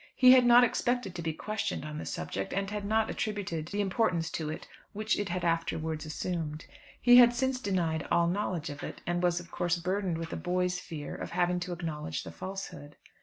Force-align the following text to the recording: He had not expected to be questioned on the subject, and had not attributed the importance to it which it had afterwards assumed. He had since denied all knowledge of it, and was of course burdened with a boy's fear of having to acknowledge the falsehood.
He 0.15 0.31
had 0.31 0.47
not 0.47 0.63
expected 0.63 1.13
to 1.13 1.21
be 1.21 1.31
questioned 1.31 1.85
on 1.85 1.99
the 1.99 2.07
subject, 2.07 2.53
and 2.53 2.71
had 2.71 2.85
not 2.85 3.11
attributed 3.11 3.67
the 3.67 3.81
importance 3.81 4.31
to 4.31 4.49
it 4.49 4.67
which 4.93 5.19
it 5.19 5.29
had 5.29 5.45
afterwards 5.45 6.07
assumed. 6.07 6.65
He 6.99 7.17
had 7.17 7.35
since 7.35 7.59
denied 7.61 8.07
all 8.09 8.25
knowledge 8.25 8.71
of 8.71 8.81
it, 8.81 9.01
and 9.05 9.21
was 9.21 9.39
of 9.39 9.51
course 9.51 9.77
burdened 9.77 10.17
with 10.17 10.33
a 10.33 10.37
boy's 10.37 10.79
fear 10.79 11.13
of 11.13 11.29
having 11.29 11.59
to 11.59 11.71
acknowledge 11.71 12.23
the 12.23 12.31
falsehood. 12.31 12.95